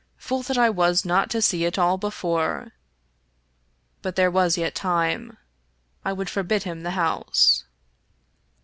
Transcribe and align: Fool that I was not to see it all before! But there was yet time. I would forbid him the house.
Fool 0.17 0.41
that 0.41 0.57
I 0.57 0.67
was 0.67 1.05
not 1.05 1.29
to 1.29 1.43
see 1.43 1.63
it 1.63 1.77
all 1.77 1.95
before! 1.95 2.71
But 4.01 4.15
there 4.15 4.31
was 4.31 4.57
yet 4.57 4.73
time. 4.73 5.37
I 6.03 6.11
would 6.11 6.27
forbid 6.27 6.63
him 6.63 6.81
the 6.81 6.89
house. 6.97 7.65